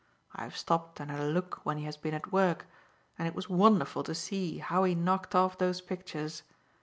I 0.33 0.41
have 0.41 0.57
stopped 0.57 0.99
and 0.99 1.11
had 1.11 1.19
a 1.19 1.27
look 1.27 1.59
when 1.63 1.77
he 1.77 1.83
has 1.85 1.95
been 1.95 2.15
at 2.15 2.31
work, 2.31 2.65
and 3.19 3.27
it 3.27 3.35
was 3.35 3.49
wonderful 3.51 4.01
to 4.05 4.15
see 4.15 4.57
how 4.57 4.83
he 4.83 4.95
knocked 4.95 5.35
off 5.35 5.59
those 5.59 5.79
pictures. 5.79 6.41